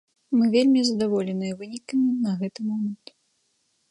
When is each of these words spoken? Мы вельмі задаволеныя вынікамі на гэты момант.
Мы 0.37 0.45
вельмі 0.53 0.81
задаволеныя 0.85 1.57
вынікамі 1.59 2.07
на 2.23 2.31
гэты 2.39 2.59
момант. 2.73 3.05